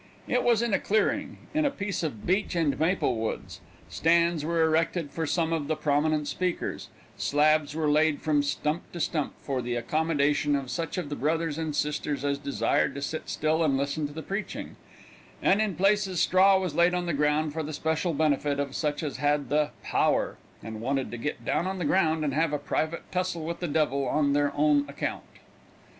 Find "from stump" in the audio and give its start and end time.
8.19-8.91